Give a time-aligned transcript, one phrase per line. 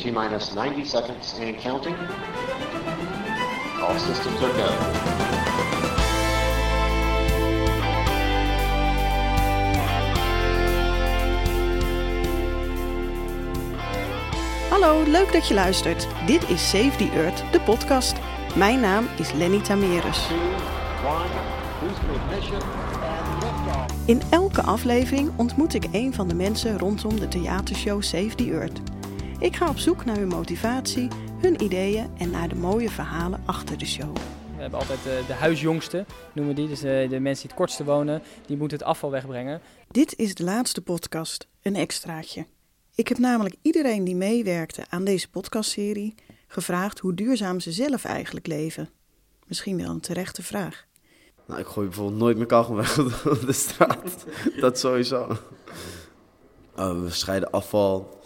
[0.00, 1.94] T minus 90 seconds and counting.
[3.82, 4.68] All systems are go.
[14.70, 16.06] Hallo, leuk dat je luistert.
[16.26, 18.16] Dit is Save the Earth, de podcast.
[18.54, 20.28] Mijn naam is Lenny Tamerus.
[24.06, 28.89] In elke aflevering ontmoet ik een van de mensen rondom de theatershow Save the Earth.
[29.40, 31.08] Ik ga op zoek naar hun motivatie,
[31.40, 34.16] hun ideeën en naar de mooie verhalen achter de show.
[34.56, 36.68] We hebben altijd de, de huisjongsten, noemen we die.
[36.68, 39.60] Dus de, de mensen die het kortste wonen, die moeten het afval wegbrengen.
[39.90, 42.46] Dit is de laatste podcast, een extraatje.
[42.94, 46.14] Ik heb namelijk iedereen die meewerkte aan deze podcastserie
[46.46, 48.88] gevraagd hoe duurzaam ze zelf eigenlijk leven.
[49.46, 50.84] Misschien wel een terechte vraag.
[51.46, 54.24] Nou, ik gooi bijvoorbeeld nooit mijn kachel weg op de straat.
[54.60, 55.36] dat sowieso.
[56.76, 58.18] Oh, we scheiden afval.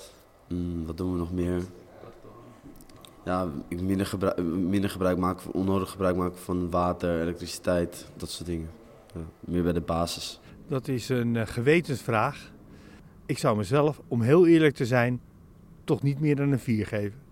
[0.49, 1.63] Mm, wat doen we nog meer?
[3.25, 8.47] Ja, minder, gebruik, minder gebruik maken, van- onnodig gebruik maken van water, elektriciteit, dat soort
[8.47, 8.71] dingen.
[9.15, 10.41] Ja, meer bij de basis.
[10.69, 12.51] Dat is een eh, gewetensvraag.
[13.27, 15.21] Ik zou mezelf, om heel eerlijk te zijn,
[15.85, 17.23] toch niet meer dan een 4 geven.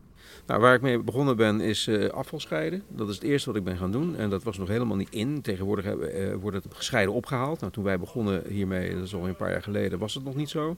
[0.46, 2.82] Nou, waar ik mee begonnen ben is eh, afval scheiden.
[2.88, 4.16] Dat is het eerste wat ik ben gaan doen.
[4.16, 5.40] En dat was nog helemaal niet in.
[5.40, 7.60] Tegenwoordig hebben, eh, wordt het gescheiden opgehaald.
[7.60, 10.34] Nou, toen wij begonnen hiermee, dat is al een paar jaar geleden, was het nog
[10.34, 10.76] niet zo.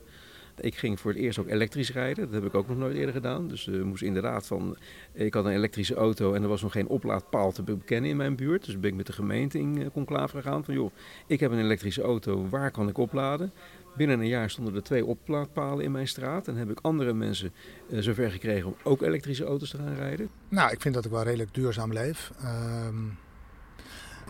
[0.61, 2.25] Ik ging voor het eerst ook elektrisch rijden.
[2.25, 3.49] Dat heb ik ook nog nooit eerder gedaan.
[3.49, 4.77] Dus eh moest inderdaad van...
[5.13, 8.37] Ik had een elektrische auto en er was nog geen oplaadpaal te bekennen in mijn
[8.37, 8.65] buurt.
[8.65, 10.65] Dus ben ik met de gemeente in eh, conclave gegaan.
[10.65, 10.93] Van joh,
[11.27, 13.53] ik heb een elektrische auto, waar kan ik opladen?
[13.97, 16.49] Binnen een jaar stonden er twee oplaadpalen in mijn straat.
[16.49, 17.53] En heb ik andere mensen
[17.91, 20.29] eh, zover gekregen om ook elektrische auto's te gaan rijden.
[20.49, 22.33] Nou, ik vind dat ik wel redelijk duurzaam leef.
[22.39, 23.07] Ehm,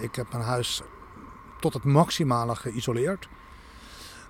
[0.00, 0.82] ik heb mijn huis
[1.60, 3.28] tot het maximale geïsoleerd.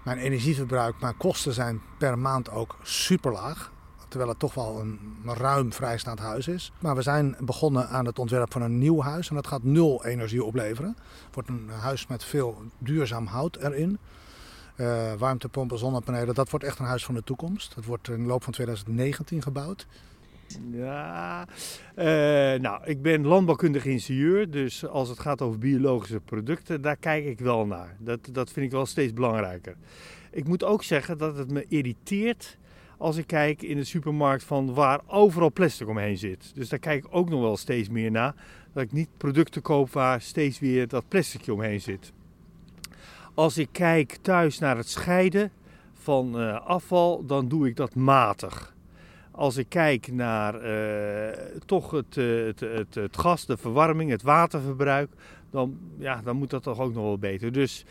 [0.05, 3.73] Mijn energieverbruik, mijn kosten zijn per maand ook super laag.
[4.09, 6.73] Terwijl het toch wel een ruim vrijstaand huis is.
[6.79, 9.29] Maar we zijn begonnen aan het ontwerp van een nieuw huis.
[9.29, 10.97] En dat gaat nul energie opleveren.
[11.25, 13.99] Het wordt een huis met veel duurzaam hout erin.
[14.77, 16.35] Eh, warmtepompen, zonnepanelen.
[16.35, 17.75] Dat wordt echt een huis van de toekomst.
[17.75, 19.87] Dat wordt in de loop van 2019 gebouwd.
[20.71, 21.47] Ja,
[21.95, 22.05] eh,
[22.61, 27.39] nou, ik ben landbouwkundig ingenieur, dus als het gaat over biologische producten, daar kijk ik
[27.39, 27.97] wel naar.
[27.99, 29.77] Dat, dat vind ik wel steeds belangrijker.
[30.31, 32.59] Ik moet ook zeggen dat het me irriteert
[32.99, 36.53] als ik kijk in de supermarkt van waar overal plastic omheen zit.
[36.55, 38.35] Dus daar kijk ik ook nog wel steeds meer naar.
[38.73, 42.13] Dat ik niet producten koop waar steeds weer dat plasticje omheen zit.
[43.35, 45.51] Als ik kijk thuis naar het scheiden
[45.93, 48.74] van eh, afval, dan doe ik dat matig.
[49.37, 54.23] Als ik kijk naar eh, toch het, eh, het, het, het gas, de verwarming, het
[54.23, 55.11] waterverbruik,
[55.51, 57.53] dan, ja, dan moet dat toch ook nog wel beter.
[57.53, 57.85] Dus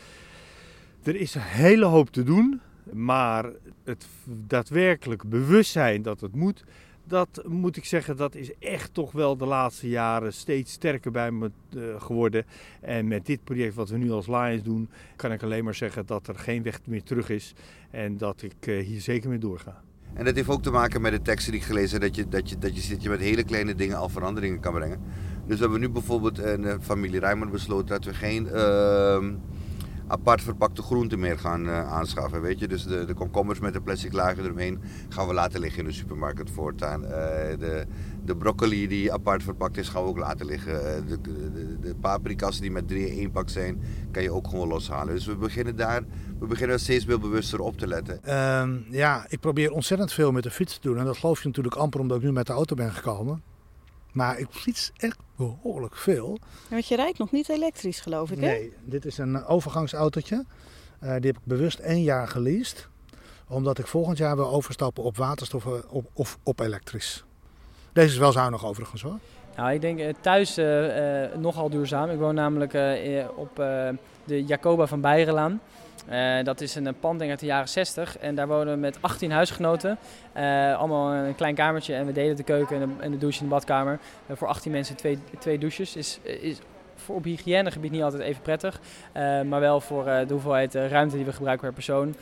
[1.04, 2.62] er is een hele hoop te doen,
[2.92, 3.52] maar
[3.84, 6.64] het daadwerkelijk bewustzijn dat het moet,
[7.04, 11.32] dat moet ik zeggen, dat is echt toch wel de laatste jaren steeds sterker bij
[11.32, 12.46] me eh, geworden.
[12.82, 16.06] En met dit project wat we nu als Lions doen, kan ik alleen maar zeggen
[16.06, 17.54] dat er geen weg meer terug is
[17.92, 19.84] en dat ik hier zeker mee doorga.
[20.14, 22.30] En dat heeft ook te maken met de teksten die ik gelezen heb, dat je,
[22.30, 25.00] dat je, dat je dat je met hele kleine dingen al veranderingen kan brengen.
[25.46, 29.34] Dus we hebben nu bijvoorbeeld in de familie Rijmer besloten dat we geen ehm,
[30.08, 32.42] apart verpakte groenten meer gaan eh, aanschaffen.
[32.42, 32.68] Weet je?
[32.68, 35.94] Dus de, de komkommers met een plastic laagje eromheen gaan we laten liggen in de
[35.94, 37.06] supermarkt voortaan.
[37.06, 37.10] Eh,
[37.60, 37.86] de,
[38.26, 40.96] de broccoli die apart verpakt is, gaan we ook laten liggen.
[40.96, 43.82] Eh, de, de, de paprika's die met drie in pak zijn,
[44.12, 45.14] kan je ook gewoon loshalen.
[45.14, 46.02] Dus we beginnen daar
[46.40, 48.24] we beginnen steeds veel bewuster op te letten.
[48.24, 50.98] Ehm, ja, ik probeer ontzettend veel met de fiets te doen.
[50.98, 53.42] En dat geloof je natuurlijk amper omdat ik nu met de auto ben gekomen.
[54.14, 56.40] Maar ik fiets echt behoorlijk veel.
[56.70, 58.46] Want je rijdt nog niet elektrisch, geloof ik, hè?
[58.46, 60.46] Nee, dit is een overgangsautootje.
[61.00, 62.88] Eh, die heb ik bewust één jaar geleased.
[63.48, 67.24] Omdat ik volgend jaar wil overstappen op waterstof eh, op, of op elektrisch.
[67.94, 69.20] Deze is wel zuinig overigens hoor.
[69.56, 72.10] Nou, ik denk eh, thuis eh, eh, nogal duurzaam.
[72.10, 72.74] Ik woon namelijk
[73.36, 73.56] op
[74.26, 75.62] de Jacoba van Beijerlaan.
[76.08, 78.80] Eh, dat is een pand denk ik, uit de jaren 60 en daar wonen we
[78.80, 79.98] met 18 huisgenoten.
[80.78, 83.46] Allemaal een klein kamertje en we delen de keuken en de, en de douche en
[83.46, 84.00] de badkamer.
[84.32, 86.60] Voor 18 mensen twee, twee douches is, is
[87.04, 88.80] voor op hygiënegebied niet altijd even prettig.
[89.12, 92.16] eh, maar wel voor eh, de hoeveelheid eh, ruimte die we gebruiken per persoon.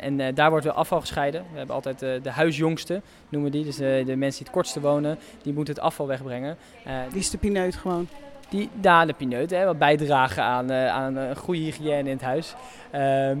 [0.00, 1.44] En daar wordt wel afval gescheiden.
[1.52, 3.66] We hebben altijd de huisjongsten, noemen we die.
[3.66, 6.56] Dus de, mensen die het kortste wonen, die moeten het afval wegbrengen.
[7.10, 8.08] Die is de pineut gewoon.
[8.48, 12.22] Die, daar de pineut, hè, wat bijdragen aan, eh, aan een goede hygiëne in het
[12.22, 12.54] huis.
[12.90, 13.38] Ehm,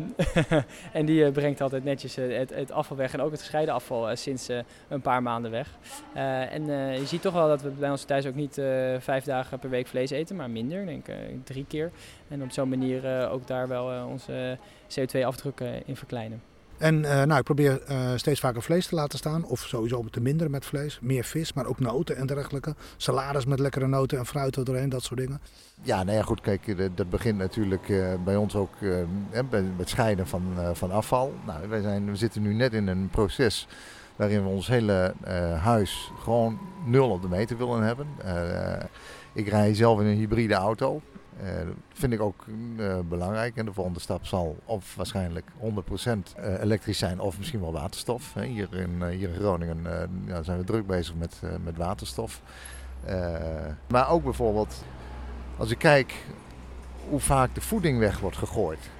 [0.92, 4.10] en die eh, brengt altijd netjes eh, het, afval weg en ook het gescheiden afval
[4.10, 4.58] eh, sinds eh,
[4.88, 5.68] een paar maanden weg.
[6.14, 8.66] Eh, en eh, je ziet toch wel dat we bij ons thuis ook niet eh,
[8.98, 11.90] vijf dagen per week vlees eten, maar minder, ik denk eh, drie keer.
[12.28, 14.58] En op zo'n manier eh, ook daar wel eh, onze
[14.88, 16.42] CO2-afdruk in verkleinen.
[16.78, 19.44] En uh, nou, ik probeer uh, steeds vaker vlees te laten staan.
[19.44, 20.98] Of sowieso te minderen met vlees.
[21.02, 22.74] Meer vis, maar ook noten en dergelijke.
[22.96, 25.40] Salades met lekkere noten en fruit er doorheen, dat soort dingen.
[25.82, 26.40] Ja, nou ja, goed.
[26.40, 27.92] Kijk, dat begint natuurlijk
[28.24, 28.74] bij ons ook
[29.76, 30.42] met scheiden van,
[30.72, 31.34] van afval.
[31.46, 33.66] Nou, wij zijn, we zitten nu net in een proces
[34.16, 35.14] waarin we ons hele
[35.60, 38.06] huis gewoon nul op de meter willen hebben.
[39.32, 41.00] ik rij zelf in een hybride auto.
[41.38, 42.44] Dat vind ik ook
[42.76, 43.56] uh, belangrijk.
[43.56, 48.34] En de volgende stap zal of waarschijnlijk 100% uh, elektrisch zijn of misschien wel waterstof.
[48.34, 49.86] Hier in, hier in Groningen
[50.26, 52.42] ja, zijn we druk bezig met, met waterstof.
[53.88, 54.84] maar ook bijvoorbeeld
[55.56, 56.14] als ik kijk
[57.08, 58.90] hoe vaak de voeding weg wordt gegooid.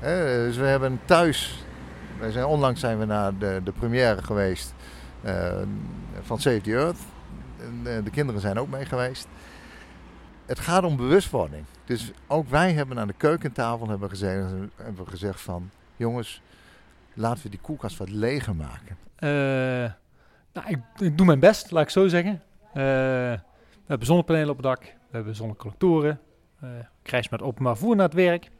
[0.00, 1.64] dus we hebben thuis,
[2.18, 4.74] wij zijn, onlangs zijn we naar de, de première geweest
[6.22, 7.00] van Save the Earth.
[8.04, 9.28] De kinderen zijn ook mee geweest
[10.48, 11.64] het gaat om bewustwording.
[11.84, 15.70] Dus ook wij hebben aan de keukentafel hebben gezegd, hebben gezegd van...
[15.96, 16.42] jongens,
[17.14, 18.96] laten we die koelkast wat leger maken.
[19.18, 19.92] Uh,
[20.52, 22.32] nou, ik, ik, doe mijn best, laat ik zo zeggen.
[22.32, 24.82] Uh, we hebben zonnepanelen op het dak.
[24.82, 26.20] We hebben zonnecollectoren.
[26.64, 26.70] Uh,
[27.02, 28.50] ik reis met openbaar voer naar het werk.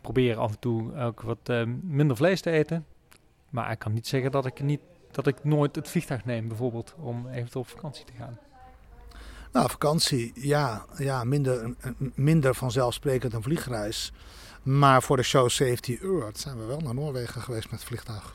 [0.00, 1.52] probeer af en toe ook wat
[1.82, 2.86] minder vlees te eten.
[3.48, 4.80] Maar ik kan niet zeggen dat ik, niet,
[5.10, 8.38] dat ik nooit het vliegtuig neem bijvoorbeeld om eventueel op vakantie te gaan.
[9.52, 11.74] Nou, vakantie, ja, ja minder,
[12.14, 14.12] minder vanzelfsprekend een vliegreis.
[14.62, 18.34] Maar voor de show Safety Earth zijn we wel naar Noorwegen geweest met vliegtuig.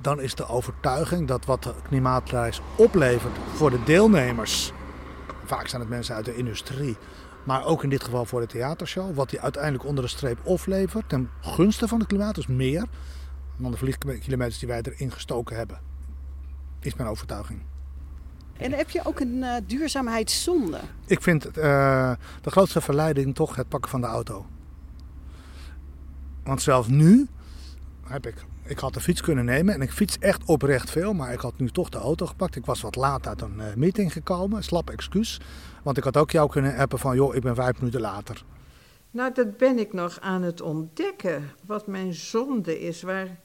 [0.00, 4.72] Dan is de overtuiging dat wat de klimaatreis oplevert voor de deelnemers.
[5.44, 6.96] Vaak zijn het mensen uit de industrie.
[7.44, 9.14] Maar ook in dit geval voor de theatershow.
[9.14, 12.34] Wat die uiteindelijk onder de streep oplevert ten gunste van het klimaat.
[12.34, 12.84] Dus meer
[13.56, 15.80] dan de vliegkilometers die wij erin gestoken hebben.
[16.80, 17.71] Is mijn overtuiging.
[18.62, 20.80] En heb je ook een uh, duurzaamheidszonde?
[21.06, 21.52] Ik vind uh,
[22.40, 24.46] de grootste verleiding toch het pakken van de auto.
[26.44, 27.28] Want zelfs nu
[28.06, 31.32] heb ik, ik had de fiets kunnen nemen en ik fiets echt oprecht veel, maar
[31.32, 32.56] ik had nu toch de auto gepakt.
[32.56, 35.40] Ik was wat laat uit een uh, meeting gekomen, slap excuus.
[35.82, 38.44] Want ik had ook jou kunnen appen van, joh, ik ben vijf minuten later.
[39.10, 43.38] Nou, dat ben ik nog aan het ontdekken, wat mijn zonde is, waar,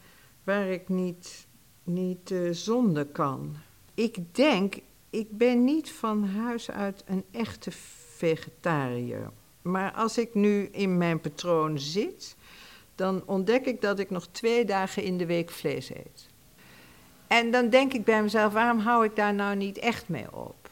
[0.43, 1.47] waar ik niet,
[1.83, 3.55] niet uh, zonde kan.
[3.93, 4.75] Ik denk,
[5.09, 7.71] ik ben niet van huis uit een echte
[8.15, 9.31] vegetariër.
[9.61, 12.35] Maar als ik nu in mijn patroon zit,
[12.95, 16.29] dan ontdek ik dat ik nog twee dagen in de week vlees eet.
[17.27, 20.69] En dan denk ik bij mezelf, waarom hou ik daar nou niet echt mee op?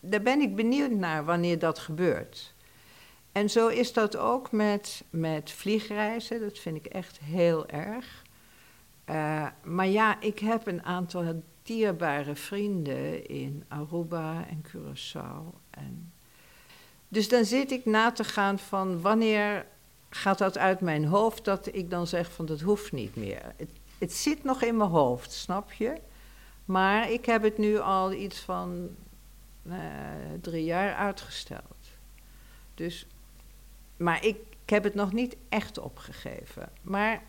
[0.00, 2.54] Daar ben ik benieuwd naar wanneer dat gebeurt.
[3.32, 8.22] En zo is dat ook met, met vliegreizen, dat vind ik echt heel erg.
[9.10, 15.58] Uh, maar ja, ik heb een aantal dierbare vrienden in Aruba en Curaçao.
[15.70, 16.12] En
[17.08, 19.66] dus dan zit ik na te gaan van wanneer
[20.10, 23.52] gaat dat uit mijn hoofd dat ik dan zeg van dat hoeft niet meer.
[23.56, 26.00] Het, het zit nog in mijn hoofd, snap je?
[26.64, 28.88] Maar ik heb het nu al iets van
[29.62, 29.76] uh,
[30.40, 31.88] drie jaar uitgesteld.
[32.74, 33.06] Dus,
[33.96, 36.72] maar ik, ik heb het nog niet echt opgegeven.
[36.82, 37.22] Maar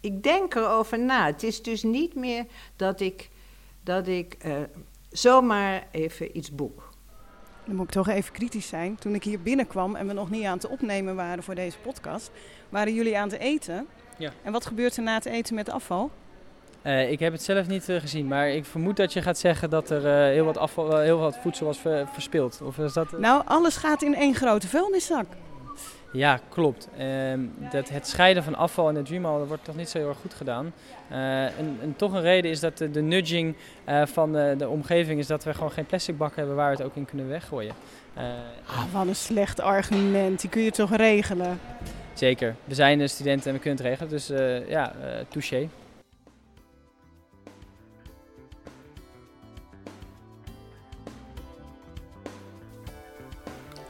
[0.00, 1.26] ik denk erover na.
[1.26, 2.46] Het is dus niet meer
[2.76, 3.30] dat ik
[3.88, 4.52] dat ik uh,
[5.10, 6.92] zomaar even iets boek.
[7.64, 8.96] Dan moet ik toch even kritisch zijn.
[8.96, 12.30] Toen ik hier binnenkwam en we nog niet aan het opnemen waren voor deze podcast,
[12.68, 13.86] waren jullie aan het eten.
[14.16, 14.30] Ja.
[14.42, 16.10] En wat gebeurt er na het eten met afval?
[16.82, 19.70] Uh, ik heb het zelf niet uh, gezien, maar ik vermoed dat je gaat zeggen
[19.70, 22.60] dat er uh, heel, wat afval, heel wat voedsel was ver, verspild.
[22.62, 25.26] Of is dat, Nou, alles gaat in één grote vuilniszak.
[26.12, 26.88] Ja, klopt.
[26.98, 27.32] Uh,
[27.70, 30.34] dat het scheiden van afval en het Dreamhall wordt toch niet zo heel erg goed
[30.34, 30.72] gedaan.
[31.10, 33.56] Uh, en, en, toch een reden is dat de, de nudging
[33.88, 36.76] uh, van de, de, omgeving is dat we gewoon geen plastic bak hebben waar we
[36.76, 37.74] het ook in kunnen weggooien.
[38.68, 41.60] Oh, wat een slecht argument, die kun je toch regelen?
[42.12, 44.26] Zeker, we zijn studenten en we kunnen het regelen, dus
[44.68, 44.92] ja,
[45.28, 45.68] touché.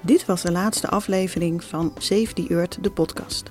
[0.08, 3.50] Dit was de laatste aflevering van Save the Earth, de podcast.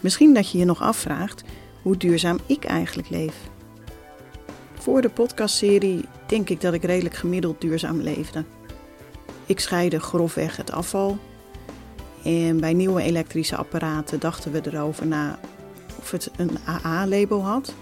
[0.00, 1.42] Misschien dat je je nog afvraagt
[1.82, 3.34] hoe duurzaam ik eigenlijk leef.
[4.74, 8.44] Voor de podcastserie denk ik dat ik redelijk gemiddeld duurzaam leefde.
[9.46, 11.18] Ik scheide grofweg het afval.
[12.24, 15.38] En bij nieuwe elektrische apparaten dachten we erover na
[15.98, 17.74] of het een AA-label had.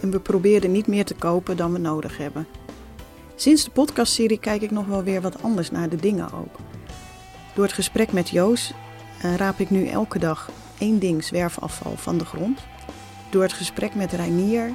[0.00, 2.46] En we probeerden niet meer te kopen dan we nodig hebben.
[3.34, 6.69] Sinds de podcastserie kijk ik nog wel weer wat anders naar de dingen ook.
[7.60, 8.72] Door het gesprek met Joos
[9.24, 12.60] uh, raap ik nu elke dag één ding zwerfafval van de grond.
[13.30, 14.72] Door het gesprek met Reinier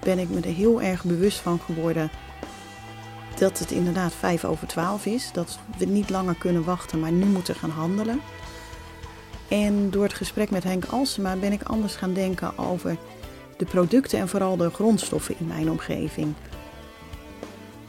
[0.00, 2.10] ben ik me er heel erg bewust van geworden
[3.38, 5.30] dat het inderdaad 5 over 12 is.
[5.32, 8.20] Dat we niet langer kunnen wachten, maar nu moeten gaan handelen.
[9.48, 12.96] En door het gesprek met Henk Alsema ben ik anders gaan denken over
[13.56, 16.34] de producten en vooral de grondstoffen in mijn omgeving.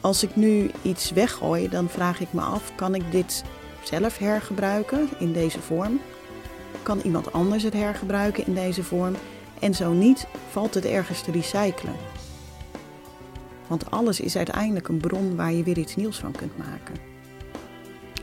[0.00, 3.44] Als ik nu iets weggooi, dan vraag ik me af: kan ik dit
[3.88, 6.00] zelf hergebruiken in deze vorm?
[6.82, 9.14] Kan iemand anders het hergebruiken in deze vorm?
[9.60, 11.94] En zo niet, valt het ergens te recyclen.
[13.66, 16.94] Want alles is uiteindelijk een bron waar je weer iets nieuws van kunt maken.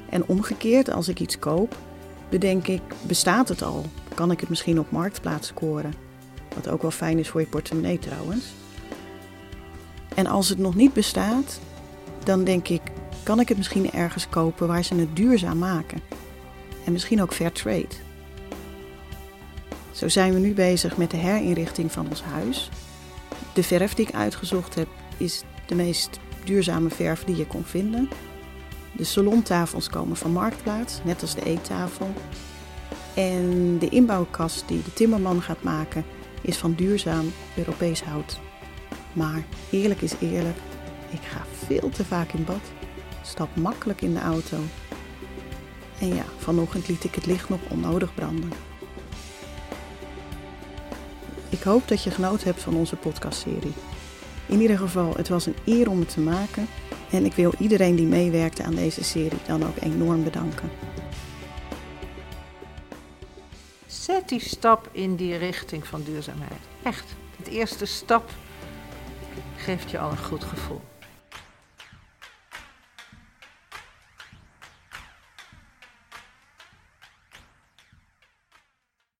[0.09, 1.75] En omgekeerd, als ik iets koop,
[2.29, 3.85] bedenk ik, bestaat het al?
[4.13, 5.93] Kan ik het misschien op marktplaats scoren?
[6.55, 8.53] Wat ook wel fijn is voor je portemonnee trouwens.
[10.15, 11.59] En als het nog niet bestaat,
[12.23, 12.81] dan denk ik,
[13.23, 16.01] kan ik het misschien ergens kopen waar ze het duurzaam maken?
[16.85, 17.87] En misschien ook fair trade.
[19.91, 22.69] Zo zijn we nu bezig met de herinrichting van ons huis.
[23.53, 24.87] De verf die ik uitgezocht heb
[25.17, 28.09] is de meest duurzame verf die je kon vinden.
[28.91, 32.13] De salontafels komen van Marktplaats, net als de eettafel.
[33.13, 36.05] En de inbouwkast die de timmerman gaat maken
[36.41, 38.39] is van duurzaam Europees hout.
[39.13, 40.57] Maar eerlijk is eerlijk,
[41.09, 42.61] ik ga veel te vaak in bad,
[43.23, 44.57] stap makkelijk in de auto.
[45.99, 48.51] En ja, vanochtend liet ik het licht nog onnodig branden.
[51.49, 53.73] Ik hoop dat je genoten hebt van onze podcastserie.
[54.45, 56.67] In ieder geval, het was een eer om het te maken.
[57.11, 60.69] En ik wil iedereen die meewerkte aan deze serie dan ook enorm bedanken.
[63.85, 66.59] Zet die stap in die richting van duurzaamheid.
[66.83, 67.15] Echt.
[67.37, 68.29] Het eerste stap
[69.57, 70.81] geeft je al een goed gevoel.